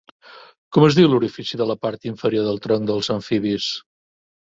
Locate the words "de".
1.63-1.69